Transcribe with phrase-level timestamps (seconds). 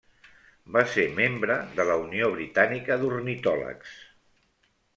[0.77, 3.95] Va ser membre de la Unió Britànica d'Ornitòlegs.